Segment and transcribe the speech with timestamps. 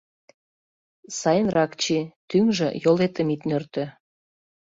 [1.19, 3.85] Сайынрак чий, тӱҥжӧ— йолетым ит нӧртӧ.